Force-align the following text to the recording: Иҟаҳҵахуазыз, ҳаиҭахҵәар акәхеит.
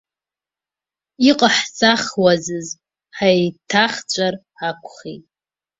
Иҟаҳҵахуазыз, 1.29 2.67
ҳаиҭахҵәар 3.17 4.33
акәхеит. 4.67 5.23